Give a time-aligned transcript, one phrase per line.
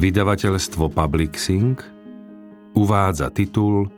[0.00, 1.76] Vydavateľstvo Publixing
[2.72, 3.92] uvádza titul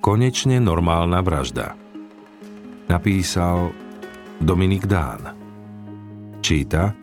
[0.00, 1.76] Konečne normálna vražda.
[2.88, 3.68] Napísal
[4.40, 5.36] Dominik Dán.
[6.40, 6.96] Číta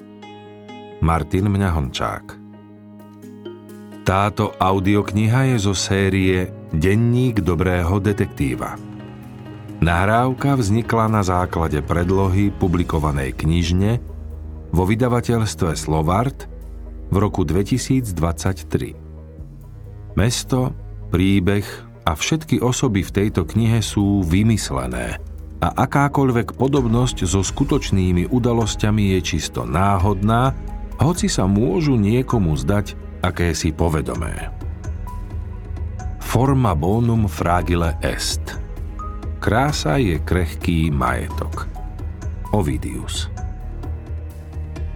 [1.06, 2.26] Martin Mňahončák.
[4.02, 8.74] Táto audiokniha je zo série Denník dobrého detektíva.
[9.86, 14.02] Nahrávka vznikla na základe predlohy publikovanej knižne
[14.74, 16.55] vo vydavateľstve Slovart
[17.10, 20.16] v roku 2023.
[20.16, 20.72] Mesto,
[21.12, 21.66] príbeh
[22.06, 25.20] a všetky osoby v tejto knihe sú vymyslené
[25.66, 30.54] a akákoľvek podobnosť so skutočnými udalosťami je čisto náhodná,
[31.02, 32.94] hoci sa môžu niekomu zdať
[33.26, 34.54] akési povedomé.
[36.22, 38.60] Forma bonum fragile est.
[39.42, 41.70] Krása je krehký majetok.
[42.52, 43.32] Ovidius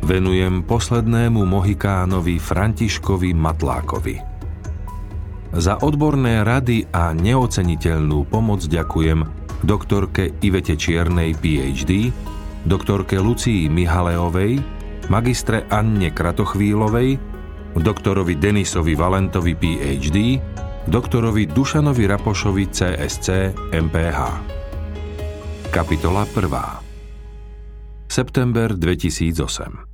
[0.03, 4.15] venujem poslednému Mohikánovi Františkovi Matlákovi.
[5.49, 9.25] Za odborné rady a neoceniteľnú pomoc ďakujem
[9.65, 12.13] doktorke Ivete Čiernej PhD,
[12.69, 14.61] doktorke Lucii Mihaleovej,
[15.09, 17.17] magistre Anne Kratochvílovej,
[17.73, 20.37] doktorovi Denisovi Valentovi PhD,
[20.85, 23.27] doktorovi Dušanovi Rapošovi CSC
[23.73, 24.19] MPH.
[25.73, 26.89] Kapitola 1.
[28.09, 29.88] September 2008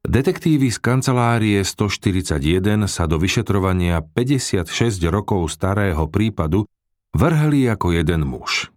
[0.00, 4.72] Detektívy z kancelárie 141 sa do vyšetrovania 56
[5.12, 6.64] rokov starého prípadu
[7.12, 8.72] vrhli ako jeden muž.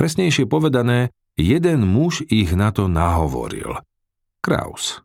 [0.00, 3.84] Presnejšie povedané, jeden muž ich na to nahovoril.
[4.40, 5.04] Kraus.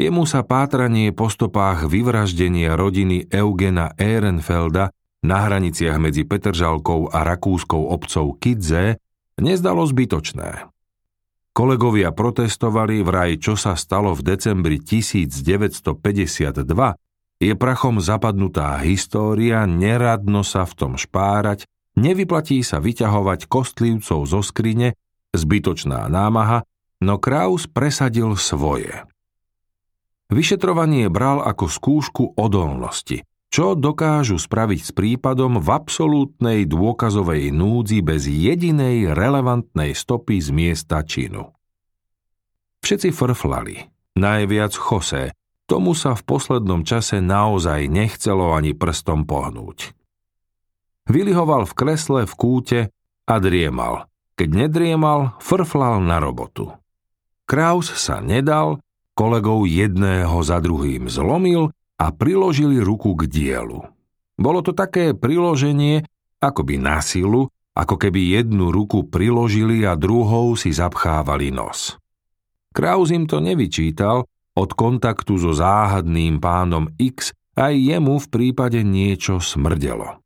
[0.00, 4.88] Jemu sa pátranie po stopách vyvraždenia rodiny Eugena Ehrenfelda
[5.20, 8.96] na hraniciach medzi Petržalkou a rakúskou obcov Kidze
[9.36, 10.72] nezdalo zbytočné.
[11.50, 16.62] Kolegovia protestovali vraj, čo sa stalo v decembri 1952,
[17.40, 21.66] je prachom zapadnutá história, neradno sa v tom špárať,
[21.98, 24.94] nevyplatí sa vyťahovať kostlivcov zo skrine,
[25.34, 26.62] zbytočná námaha,
[27.02, 29.08] no Kraus presadil svoje.
[30.30, 38.30] Vyšetrovanie bral ako skúšku odolnosti, čo dokážu spraviť s prípadom v absolútnej dôkazovej núdzi bez
[38.30, 41.50] jedinej relevantnej stopy z miesta činu.
[42.80, 45.34] Všetci frflali, najviac Jose,
[45.66, 49.98] tomu sa v poslednom čase naozaj nechcelo ani prstom pohnúť.
[51.10, 52.80] Vylihoval v kresle v kúte
[53.26, 54.06] a driemal.
[54.38, 56.70] Keď nedriemal, frflal na robotu.
[57.50, 58.78] Kraus sa nedal,
[59.18, 63.84] kolegov jedného za druhým zlomil a priložili ruku k dielu.
[64.40, 66.08] Bolo to také priloženie,
[66.40, 72.00] akoby na silu, ako keby jednu ruku priložili a druhou si zapchávali nos.
[72.72, 74.24] Kraus im to nevyčítal,
[74.56, 80.18] od kontaktu so záhadným pánom X aj jemu v prípade niečo smrdelo.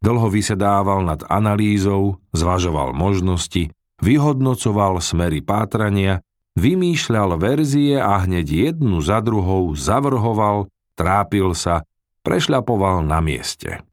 [0.00, 6.22] Dlho vysedával nad analýzou, zvažoval možnosti, vyhodnocoval smery pátrania,
[6.54, 11.84] vymýšľal verzie a hneď jednu za druhou zavrhoval trápil sa,
[12.26, 13.84] prešľapoval na mieste.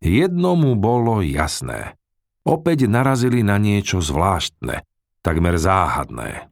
[0.00, 1.98] Jednomu bolo jasné.
[2.46, 4.86] Opäť narazili na niečo zvláštne,
[5.20, 6.46] takmer záhadné.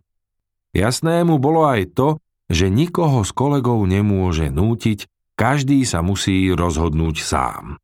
[0.75, 2.09] Jasné mu bolo aj to,
[2.51, 5.07] že nikoho z kolegov nemôže nútiť,
[5.39, 7.79] každý sa musí rozhodnúť sám.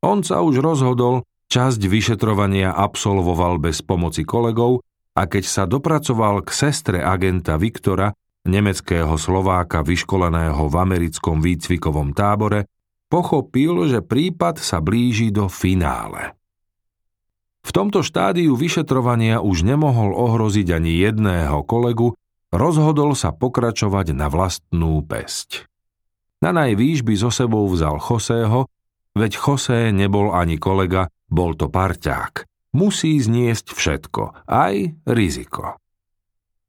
[0.00, 4.82] On sa už rozhodol, časť vyšetrovania absolvoval bez pomoci kolegov
[5.14, 12.68] a keď sa dopracoval k sestre agenta Viktora, nemeckého Slováka vyškoleného v americkom výcvikovom tábore,
[13.08, 16.36] pochopil, že prípad sa blíži do finále.
[17.64, 22.12] V tomto štádiu vyšetrovania už nemohol ohroziť ani jedného kolegu,
[22.52, 25.64] rozhodol sa pokračovať na vlastnú pesť.
[26.44, 28.68] Na najvýš by so sebou vzal Chosého,
[29.16, 32.44] veď Chosé nebol ani kolega, bol to parťák.
[32.76, 35.80] Musí zniesť všetko, aj riziko.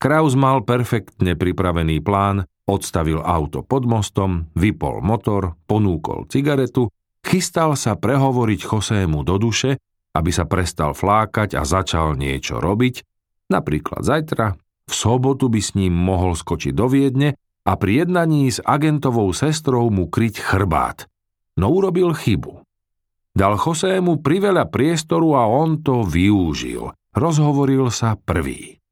[0.05, 6.93] Kraus mal perfektne pripravený plán, odstavil auto pod mostom, vypol motor, ponúkol cigaretu,
[7.25, 9.81] chystal sa prehovoriť Chosému do duše,
[10.13, 13.01] aby sa prestal flákať a začal niečo robiť,
[13.49, 14.53] napríklad zajtra,
[14.85, 17.33] v sobotu by s ním mohol skočiť do Viedne
[17.65, 21.09] a pri jednaní s agentovou sestrou mu kryť chrbát.
[21.57, 22.61] No urobil chybu.
[23.33, 26.93] Dal Chosému priveľa priestoru a on to využil.
[27.17, 28.84] Rozhovoril sa prvý.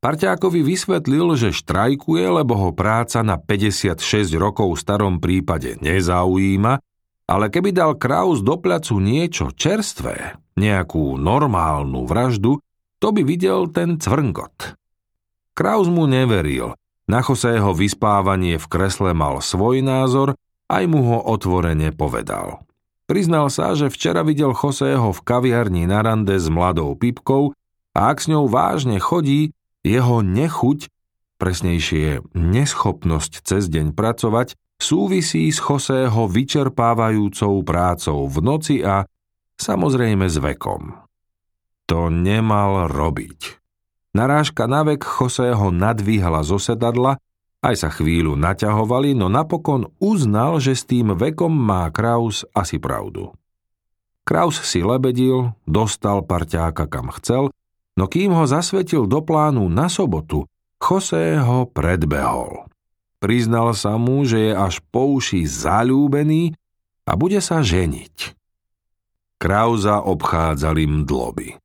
[0.00, 4.00] Parťákovi vysvetlil, že štrajkuje, lebo ho práca na 56
[4.40, 6.80] rokov starom prípade nezaujíma,
[7.28, 12.64] ale keby dal Kraus do placu niečo čerstvé, nejakú normálnu vraždu,
[12.96, 14.72] to by videl ten cvrngot.
[15.52, 16.72] Kraus mu neveril,
[17.10, 20.38] Na Joseho vyspávanie v kresle mal svoj názor,
[20.70, 22.62] aj mu ho otvorene povedal.
[23.10, 27.50] Priznal sa, že včera videl Joseho v kaviarni na rande s mladou Pipkou
[27.90, 29.50] a ak s ňou vážne chodí,
[29.84, 30.92] jeho nechuť,
[31.40, 39.04] presnejšie neschopnosť cez deň pracovať, súvisí s Joseho vyčerpávajúcou prácou v noci a
[39.60, 40.96] samozrejme s vekom.
[41.88, 43.60] To nemal robiť.
[44.16, 47.20] Narážka na vek Joseho nadvíhala zo sedadla,
[47.60, 53.36] aj sa chvíľu naťahovali, no napokon uznal, že s tým vekom má Kraus asi pravdu.
[54.24, 57.52] Kraus si lebedil, dostal parťáka kam chcel,
[58.00, 60.48] no kým ho zasvetil do plánu na sobotu,
[60.80, 62.64] José ho predbehol.
[63.20, 66.56] Priznal sa mu, že je až po uši zalúbený
[67.04, 68.32] a bude sa ženiť.
[69.36, 71.60] Krauza obchádzali mdloby.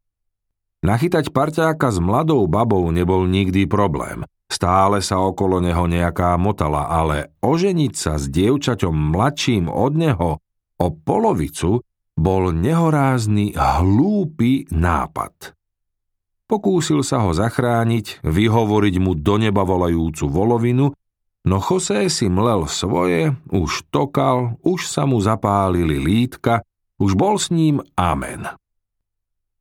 [0.83, 4.27] Nachytať parťáka s mladou babou nebol nikdy problém.
[4.51, 10.29] Stále sa okolo neho nejaká motala, ale oženiť sa s dievčaťom mladším od neho
[10.75, 11.81] o polovicu
[12.19, 15.54] bol nehorázny, hlúpy nápad.
[16.45, 20.93] Pokúsil sa ho zachrániť, vyhovoriť mu do neba volajúcu volovinu,
[21.41, 26.61] no José si mlel svoje, už tokal, už sa mu zapálili lítka,
[27.01, 28.45] už bol s ním amen.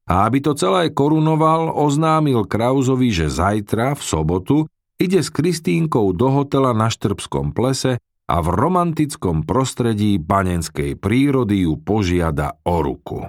[0.05, 4.57] A aby to celé korunoval, oznámil Krauzovi, že zajtra, v sobotu,
[5.01, 7.97] ide s Kristínkou do hotela na Štrbskom plese
[8.29, 13.25] a v romantickom prostredí panenskej prírody ju požiada o ruku.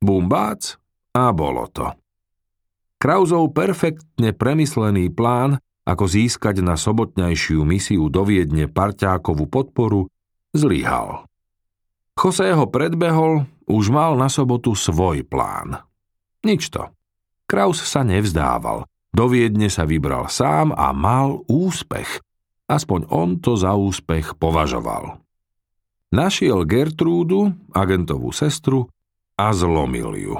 [0.00, 0.80] Bumbác
[1.12, 2.05] a bolo to.
[3.06, 10.10] Krauzov perfektne premyslený plán, ako získať na sobotnejšiu misiu do Viedne parťákovú podporu,
[10.50, 11.22] zlyhal.
[12.18, 15.86] Jose ho predbehol, už mal na sobotu svoj plán.
[16.42, 16.90] Nič to.
[17.46, 18.90] Kraus sa nevzdával.
[19.14, 22.18] Do Viedne sa vybral sám a mal úspech.
[22.66, 25.22] Aspoň on to za úspech považoval.
[26.10, 28.90] Našiel Gertrúdu, agentovú sestru,
[29.38, 30.34] a zlomil ju.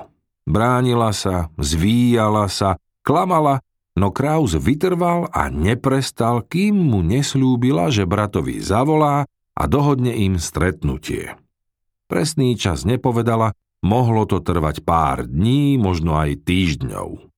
[0.46, 3.60] Bránila sa, zvíjala sa, klamala,
[3.98, 11.34] no Kraus vytrval a neprestal, kým mu neslúbila, že bratovi zavolá a dohodne im stretnutie.
[12.06, 13.52] Presný čas nepovedala,
[13.86, 17.30] Mohlo to trvať pár dní, možno aj týždňov.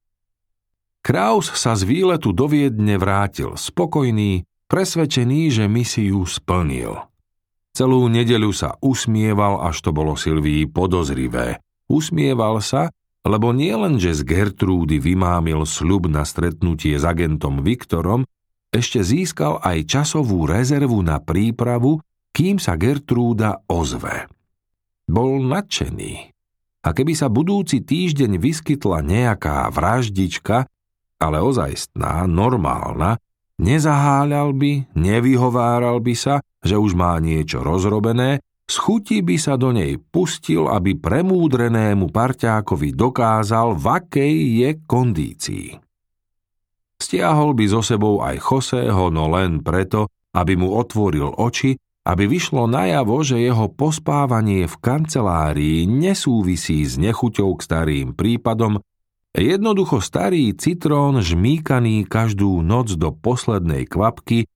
[1.05, 7.05] Kraus sa z výletu do Viedne vrátil spokojný, presvedčený, že misiu splnil.
[7.77, 11.61] Celú nedeľu sa usmieval, až to bolo Silvii podozrivé.
[11.85, 12.89] Usmieval sa,
[13.27, 18.23] lebo nie len, z Gertrúdy vymámil sľub na stretnutie s agentom Viktorom,
[18.69, 22.05] ešte získal aj časovú rezervu na prípravu,
[22.37, 24.29] kým sa Gertrúda ozve.
[25.09, 26.37] Bol nadšený.
[26.85, 30.69] A keby sa budúci týždeň vyskytla nejaká vraždička,
[31.19, 33.19] ale ozajstná, normálna,
[33.59, 38.39] nezaháľal by, nevyhováral by sa, že už má niečo rozrobené,
[38.69, 45.69] schutí by sa do nej pustil, aby premúdrenému parťákovi dokázal, v akej je kondícii.
[46.99, 51.75] Stiahol by so sebou aj Joseho, no len preto, aby mu otvoril oči
[52.09, 58.81] aby vyšlo najavo, že jeho pospávanie v kancelárii nesúvisí s nechuťou k starým prípadom,
[59.37, 64.49] jednoducho starý citrón žmíkaný každú noc do poslednej kvapky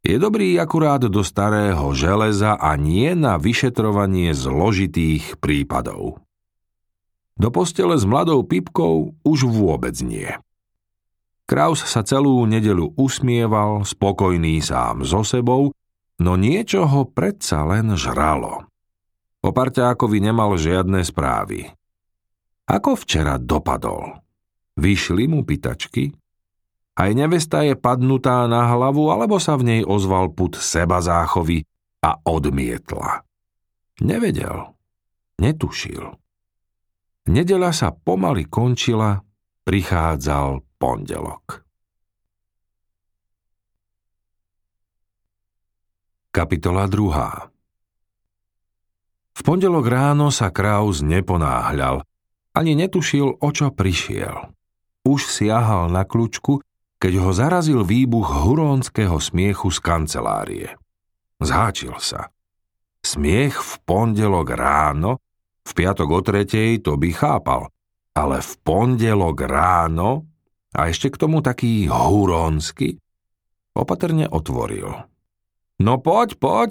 [0.00, 6.24] je dobrý akurát do starého železa a nie na vyšetrovanie zložitých prípadov.
[7.40, 10.28] Do postele s mladou Pipkou už vôbec nie.
[11.48, 15.74] Kraus sa celú nedelu usmieval, spokojný sám so sebou,
[16.20, 18.68] no niečo ho predsa len žralo.
[19.40, 21.64] O parťákovi nemal žiadne správy.
[22.68, 24.20] Ako včera dopadol?
[24.78, 26.12] Vyšli mu pitačky?
[27.00, 31.64] Aj nevesta je padnutá na hlavu, alebo sa v nej ozval put seba záchovy
[32.04, 33.24] a odmietla.
[34.04, 34.76] Nevedel.
[35.40, 36.12] Netušil.
[37.32, 39.16] Nedela sa pomaly končila,
[39.64, 41.64] prichádzal pondelok.
[46.28, 47.48] Kapitola 2.
[49.34, 52.04] V pondelok ráno sa Kraus neponáhľal,
[52.52, 54.52] ani netušil, o čo prišiel.
[55.08, 56.60] Už siahal na kľúčku,
[57.00, 60.68] keď ho zarazil výbuch hurónskeho smiechu z kancelárie.
[61.40, 62.28] Zháčil sa.
[63.00, 65.24] Smiech v pondelok ráno,
[65.64, 67.72] v piatok o tretej to by chápal,
[68.12, 70.28] ale v pondelok ráno
[70.76, 73.00] a ešte k tomu taký hurónsky,
[73.72, 75.08] opatrne otvoril.
[75.80, 76.70] No poď, poď,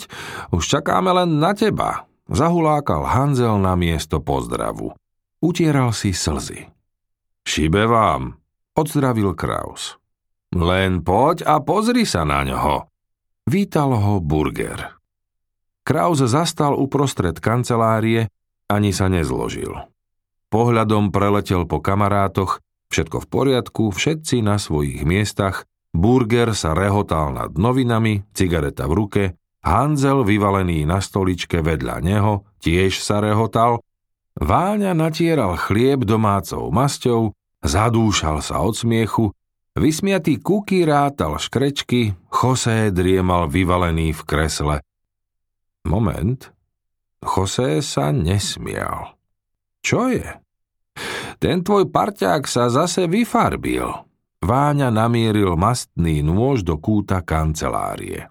[0.53, 4.93] už čakáme len na teba, zahulákal Hanzel na miesto pozdravu.
[5.41, 6.69] Utieral si slzy.
[7.41, 8.37] Šibe vám,
[8.77, 9.98] odzdravil Kraus.
[10.53, 12.89] Len poď a pozri sa na ňoho.
[13.49, 14.97] Vítal ho Burger.
[15.85, 18.29] Kraus zastal uprostred kancelárie,
[18.69, 19.73] ani sa nezložil.
[20.49, 22.61] Pohľadom preletel po kamarátoch,
[22.93, 29.23] všetko v poriadku, všetci na svojich miestach, Burger sa rehotal nad novinami, cigareta v ruke,
[29.65, 33.81] Hanzel vyvalený na stoličke vedľa neho tiež sa rehotal,
[34.39, 39.35] Váňa natieral chlieb domácou masťou, zadúšal sa od smiechu,
[39.79, 44.75] vysmiatý kuky rátal škrečky, José driemal vyvalený v kresle.
[45.87, 46.51] Moment.
[47.23, 49.15] José sa nesmial.
[49.79, 50.27] Čo je?
[51.39, 53.87] Ten tvoj parťák sa zase vyfarbil.
[54.43, 58.27] Váňa namieril mastný nôž do kúta kancelárie.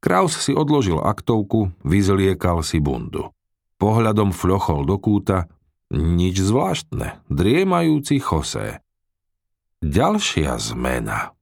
[0.00, 3.30] Kraus si odložil aktovku, vyzliekal si bundu.
[3.76, 5.46] Pohľadom fľochol do kúta,
[5.92, 8.82] nič zvláštne, driemajúci José.
[9.80, 11.32] Ďalšia zmena.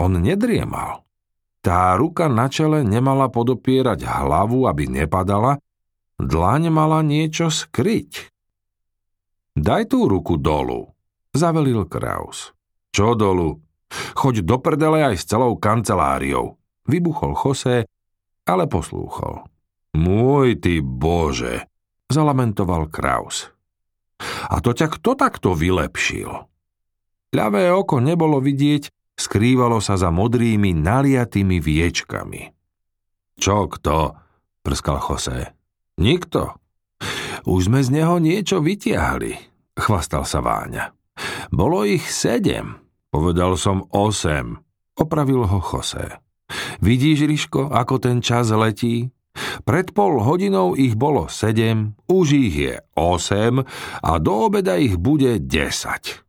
[0.00, 1.04] On nedriemal.
[1.60, 5.60] Tá ruka na čele nemala podopierať hlavu, aby nepadala,
[6.16, 8.32] dlaň mala niečo skryť.
[9.54, 10.92] Daj tú ruku dolu,
[11.36, 12.56] zavelil Kraus.
[12.92, 13.60] Čo dolu?
[14.16, 16.56] Choď do prdele aj s celou kanceláriou,
[16.88, 17.84] vybuchol José,
[18.48, 19.44] ale poslúchol.
[19.94, 21.68] Môj ty Bože,
[22.10, 23.52] zalamentoval Kraus.
[24.48, 26.53] A to ťa kto takto vylepšil?
[27.34, 32.54] Ľavé oko nebolo vidieť, skrývalo sa za modrými naliatými viečkami.
[33.34, 34.14] Čo kto?
[34.62, 35.52] prskal Jose.
[35.98, 36.56] Nikto.
[37.44, 39.36] Už sme z neho niečo vytiahli,
[39.76, 40.94] chvastal sa Váňa.
[41.50, 44.58] Bolo ich sedem, povedal som osem,
[44.96, 46.22] opravil ho Jose.
[46.80, 49.10] Vidíš, Riško, ako ten čas letí?
[49.66, 53.66] Pred pol hodinou ich bolo sedem, už ich je osem
[54.00, 56.23] a do obeda ich bude desať.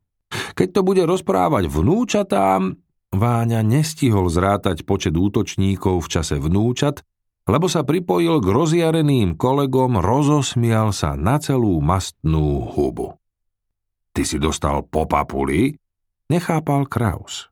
[0.55, 2.79] Keď to bude rozprávať vnúčatám,
[3.15, 6.99] Váňa nestihol zrátať počet útočníkov v čase vnúčat,
[7.47, 13.15] lebo sa pripojil k rozjareným kolegom, rozosmial sa na celú mastnú hubu.
[14.11, 15.79] Ty si dostal po papuli?
[16.27, 17.47] Nechápal Kraus.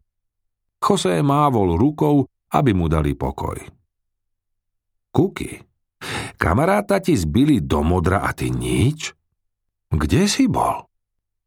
[0.84, 3.56] José mávol rukou, aby mu dali pokoj.
[5.16, 5.64] Kuky,
[6.36, 9.16] kamaráta ti zbili do modra a ty nič?
[9.88, 10.92] Kde si bol?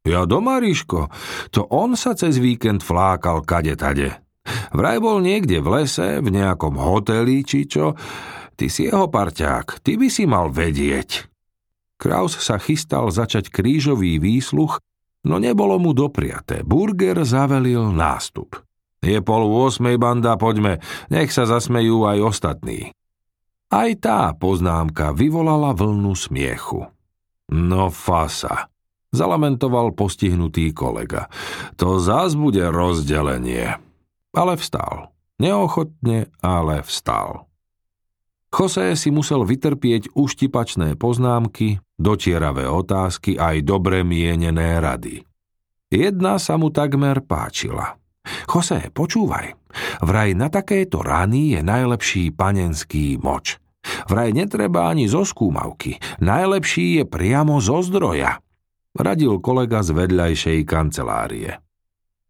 [0.07, 1.11] Ja doma, Ríško,
[1.51, 4.15] to on sa cez víkend flákal kade tade.
[4.71, 7.99] Vraj bol niekde v lese, v nejakom hoteli, či čo.
[8.55, 11.27] Ty si jeho parťák, ty by si mal vedieť.
[11.99, 14.79] Kraus sa chystal začať krížový výsluch,
[15.27, 16.63] no nebolo mu dopriaté.
[16.63, 18.63] Burger zavelil nástup.
[19.03, 20.79] Je pol 8 banda, poďme,
[21.11, 22.95] nech sa zasmejú aj ostatní.
[23.75, 26.87] Aj tá poznámka vyvolala vlnu smiechu.
[27.51, 28.71] No fasa
[29.17, 31.33] zalamentoval postihnutý kolega.
[31.81, 33.81] To zás bude rozdelenie.
[34.37, 35.17] Ale vstal.
[35.41, 37.49] Neochotne, ale vstal.
[38.53, 45.25] José si musel vytrpieť uštipačné poznámky, dotieravé otázky aj dobre mienené rady.
[45.93, 48.01] Jedna sa mu takmer páčila.
[48.49, 49.55] José, počúvaj,
[50.03, 53.61] vraj na takéto rany je najlepší panenský moč.
[54.09, 58.41] Vraj netreba ani zo skúmavky, najlepší je priamo zo zdroja
[58.97, 61.61] radil kolega z vedľajšej kancelárie.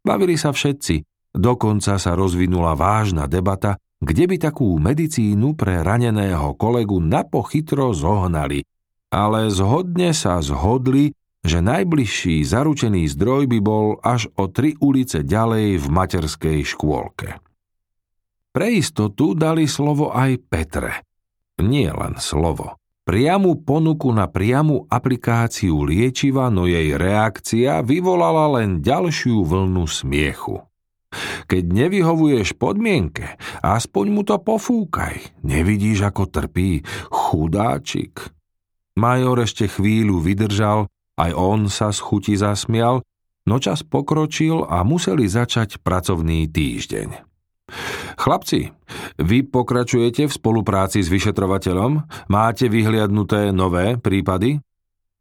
[0.03, 1.03] Bavili sa všetci,
[1.35, 8.63] dokonca sa rozvinula vážna debata, kde by takú medicínu pre raneného kolegu napochytro zohnali,
[9.11, 15.79] ale zhodne sa zhodli, že najbližší zaručený zdroj by bol až o tri ulice ďalej
[15.79, 17.39] v materskej škôlke.
[18.51, 20.93] Pre istotu dali slovo aj Petre.
[21.63, 29.47] Nie len slovo priamu ponuku na priamu aplikáciu liečiva, no jej reakcia vyvolala len ďalšiu
[29.47, 30.67] vlnu smiechu.
[31.47, 35.41] Keď nevyhovuješ podmienke, aspoň mu to pofúkaj.
[35.47, 36.83] Nevidíš, ako trpí.
[37.09, 38.35] Chudáčik.
[38.99, 43.07] Major ešte chvíľu vydržal, aj on sa z chuti zasmial,
[43.47, 47.26] no čas pokročil a museli začať pracovný týždeň.
[48.17, 48.73] Chlapci,
[49.21, 52.07] vy pokračujete v spolupráci s vyšetrovateľom?
[52.33, 54.63] Máte vyhliadnuté nové prípady?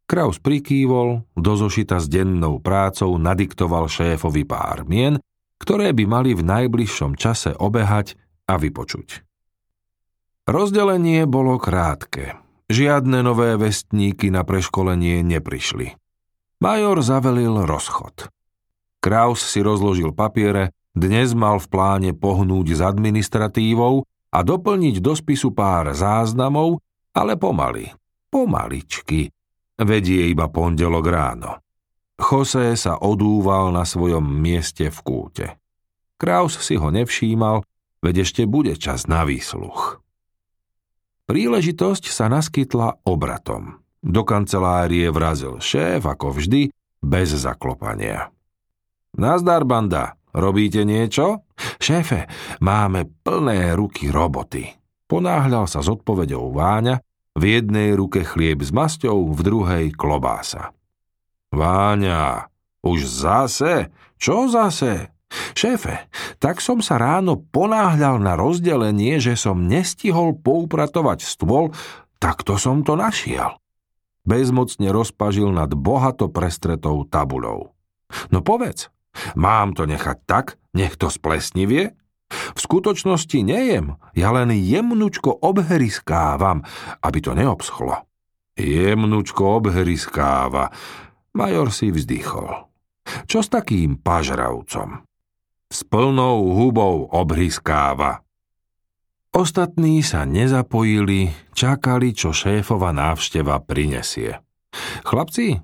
[0.06, 5.18] Kraus prikývol, do s dennou prácou nadiktoval šéfovi pár mien,
[5.58, 8.14] ktoré by mali v najbližšom čase obehať
[8.46, 9.26] a vypočuť.
[10.46, 12.38] Rozdelenie bolo krátke.
[12.70, 15.98] Žiadne nové vestníky na preškolenie neprišli.
[16.62, 18.30] Major zavelil rozchod.
[19.02, 25.52] Kraus si rozložil papiere dnes mal v pláne pohnúť s administratívou a doplniť do spisu
[25.52, 26.80] pár záznamov,
[27.12, 27.92] ale pomaly,
[28.32, 29.28] pomaličky,
[29.80, 31.52] vedie iba pondelok ráno.
[32.16, 35.48] José sa odúval na svojom mieste v kúte.
[36.16, 37.60] Kraus si ho nevšímal,
[38.00, 40.00] veď ešte bude čas na výsluch.
[41.28, 43.84] Príležitosť sa naskytla obratom.
[44.00, 46.72] Do kancelárie vrazil šéf, ako vždy,
[47.04, 48.32] bez zaklopania.
[49.18, 51.48] Nazdar, banda, robíte niečo?
[51.80, 52.28] Šéfe,
[52.60, 54.68] máme plné ruky roboty.
[55.08, 57.00] Ponáhľal sa s odpovedou Váňa,
[57.36, 60.72] v jednej ruke chlieb s masťou, v druhej klobása.
[61.52, 62.52] Váňa,
[62.84, 63.92] už zase?
[64.16, 65.12] Čo zase?
[65.52, 66.08] Šéfe,
[66.40, 71.76] tak som sa ráno ponáhľal na rozdelenie, že som nestihol poupratovať stôl,
[72.24, 73.60] tak to som to našiel.
[74.26, 77.76] Bezmocne rozpažil nad bohato prestretou tabulou.
[78.32, 78.90] No povedz,
[79.38, 80.46] mám to nechať tak,
[80.76, 81.96] nech to splesnivie?
[82.32, 86.66] V skutočnosti nejem, ja len jemnučko obheriskávam,
[87.06, 88.02] aby to neobschlo.
[88.58, 90.72] Jemnučko obheriskáva.
[91.36, 92.66] Major si vzdychol.
[93.30, 95.06] Čo s takým pažravcom?
[95.70, 98.24] S plnou hubou obhryskáva.
[99.36, 104.40] Ostatní sa nezapojili, čakali, čo šéfova návšteva prinesie.
[105.04, 105.60] Chlapci,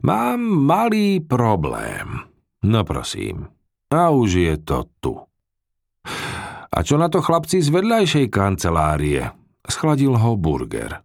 [0.00, 2.33] mám malý problém.
[2.64, 3.52] No prosím,
[3.92, 5.14] a už je to tu.
[6.74, 9.30] A čo na to chlapci z vedľajšej kancelárie?
[9.68, 11.04] Schladil ho burger.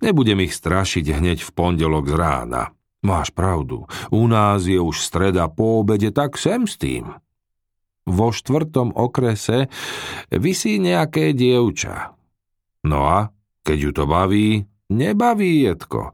[0.00, 2.62] Nebudem ich strašiť hneď v pondelok z rána.
[3.04, 7.12] Máš pravdu, u nás je už streda po obede, tak sem s tým.
[8.08, 9.68] Vo štvrtom okrese
[10.32, 12.16] vysí nejaké dievča.
[12.86, 13.28] No a,
[13.60, 16.12] keď ju to baví, nebaví Jedko.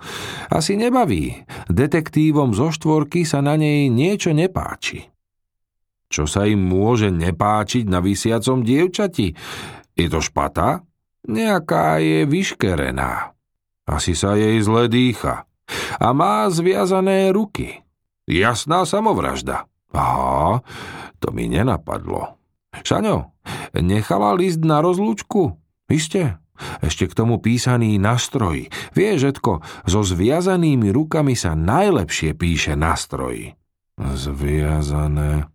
[0.51, 1.47] Asi nebaví.
[1.71, 5.07] Detektívom zo štvorky sa na nej niečo nepáči.
[6.11, 9.31] Čo sa im môže nepáčiť na vysiacom dievčati?
[9.95, 10.83] Je to špata?
[11.31, 13.31] Nejaká je vyškerená.
[13.87, 15.47] Asi sa jej zle dýcha
[16.03, 17.87] a má zviazané ruky.
[18.27, 19.71] Jasná samovražda.
[19.95, 20.63] Aha,
[21.23, 22.39] to mi nenapadlo.
[22.83, 23.35] Šaňo,
[23.75, 25.59] nechala list na rozlúčku?
[25.91, 26.40] Iste,
[26.81, 28.69] ešte k tomu písaný nástroj.
[28.97, 33.55] Vieš, Žetko, so zviazanými rukami sa najlepšie píše nástroj.
[34.01, 35.51] Zviazané,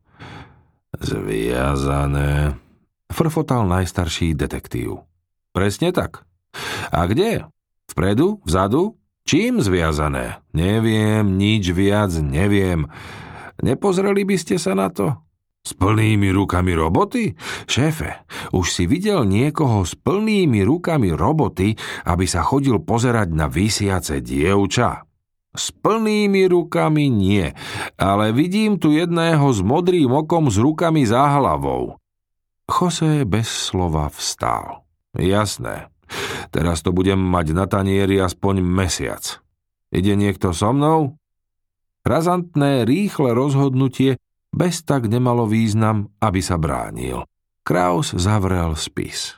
[1.01, 2.55] zviazané,
[3.09, 5.01] frfotal najstarší detektív.
[5.55, 6.27] Presne tak.
[6.91, 7.47] A kde?
[7.89, 8.43] Vpredu?
[8.45, 8.99] Vzadu?
[9.25, 10.45] Čím zviazané?
[10.53, 12.85] Neviem, nič viac neviem.
[13.57, 15.24] Nepozreli by ste sa na to?
[15.65, 17.33] S plnými rukami roboty?
[17.65, 18.21] Šéfe,
[18.53, 21.73] už si videl niekoho s plnými rukami roboty,
[22.05, 25.09] aby sa chodil pozerať na vysiace dievča?
[25.55, 27.49] S plnými rukami nie,
[27.97, 31.97] ale vidím tu jedného s modrým okom s rukami za hlavou.
[32.69, 34.85] Jose bez slova vstal.
[35.15, 35.89] Jasné,
[36.53, 39.41] Teraz to budem mať na tanieri aspoň mesiac.
[39.91, 41.17] Ide niekto so mnou?
[42.05, 44.21] Razantné, rýchle rozhodnutie
[44.55, 47.27] bez tak nemalo význam, aby sa bránil.
[47.67, 49.35] Kraus zavrel spis.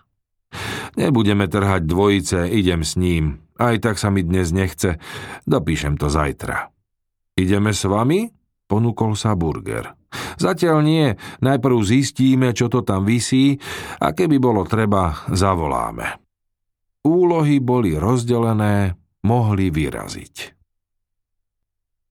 [0.93, 3.41] Nebudeme trhať dvojice, idem s ním.
[3.58, 5.01] Aj tak sa mi dnes nechce,
[5.49, 6.69] dopíšem to zajtra.
[7.34, 8.30] Ideme s vami?
[8.67, 9.97] Ponúkol sa Burger.
[10.38, 11.08] Zatiaľ nie,
[11.41, 13.58] najprv zistíme, čo to tam visí
[14.01, 16.19] a keby bolo treba, zavoláme.
[17.08, 20.57] Úlohy boli rozdelené, mohli vyraziť.